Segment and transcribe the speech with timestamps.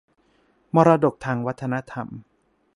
[0.75, 2.07] มรดกทางวัฒนธรรม